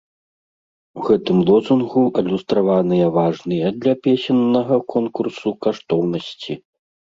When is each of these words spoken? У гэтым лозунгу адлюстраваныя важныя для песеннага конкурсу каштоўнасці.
У 0.99 1.03
гэтым 1.09 1.37
лозунгу 1.49 2.03
адлюстраваныя 2.21 3.11
важныя 3.19 3.67
для 3.85 3.93
песеннага 4.09 4.75
конкурсу 4.97 5.57
каштоўнасці. 5.69 6.53